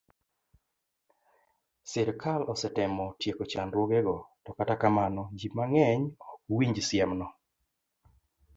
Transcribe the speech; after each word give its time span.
Sirkal 1.91 2.41
osetemo 2.53 3.05
tieko 3.19 3.43
chandruogego, 3.51 4.15
to 4.43 4.49
kata 4.57 4.75
kamano, 4.81 5.23
ji 5.37 5.47
mang'eny 5.57 6.03
ok 6.29 6.39
winj 6.57 6.77
siemno. 6.89 7.27